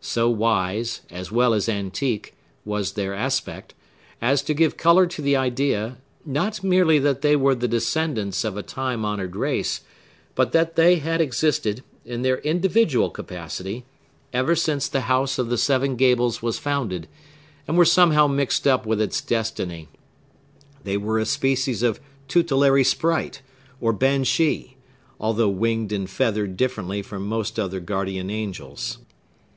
So 0.00 0.28
wise, 0.28 1.02
as 1.08 1.30
well 1.30 1.54
as 1.54 1.68
antique, 1.68 2.34
was 2.64 2.94
their 2.94 3.14
aspect, 3.14 3.74
as 4.20 4.42
to 4.42 4.52
give 4.52 4.76
color 4.76 5.06
to 5.06 5.22
the 5.22 5.36
idea, 5.36 5.98
not 6.26 6.64
merely 6.64 6.98
that 6.98 7.22
they 7.22 7.36
were 7.36 7.54
the 7.54 7.68
descendants 7.68 8.42
of 8.42 8.56
a 8.56 8.62
time 8.64 9.04
honored 9.04 9.36
race, 9.36 9.82
but 10.34 10.50
that 10.50 10.74
they 10.74 10.96
had 10.96 11.20
existed, 11.20 11.84
in 12.04 12.22
their 12.22 12.38
individual 12.38 13.08
capacity, 13.08 13.84
ever 14.32 14.56
since 14.56 14.88
the 14.88 15.02
House 15.02 15.38
of 15.38 15.48
the 15.48 15.56
Seven 15.56 15.94
Gables 15.94 16.42
was 16.42 16.58
founded, 16.58 17.06
and 17.68 17.78
were 17.78 17.84
somehow 17.84 18.26
mixed 18.26 18.66
up 18.66 18.84
with 18.84 19.00
its 19.00 19.20
destiny. 19.20 19.86
They 20.82 20.96
were 20.96 21.20
a 21.20 21.24
species 21.24 21.84
of 21.84 22.00
tutelary 22.26 22.82
sprite, 22.82 23.42
or 23.80 23.92
Banshee; 23.92 24.76
although 25.20 25.48
winged 25.48 25.92
and 25.92 26.10
feathered 26.10 26.56
differently 26.56 27.00
from 27.00 27.24
most 27.28 27.60
other 27.60 27.78
guardian 27.78 28.28
angels. 28.28 28.98